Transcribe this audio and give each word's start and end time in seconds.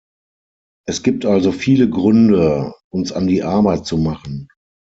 Es 0.87 1.03
gibt 1.03 1.27
also 1.27 1.51
viele 1.51 1.87
Gründe, 1.87 2.73
uns 2.91 3.11
an 3.11 3.27
die 3.27 3.43
Arbeit 3.43 3.85
zu 3.85 3.99
machen. 3.99 4.47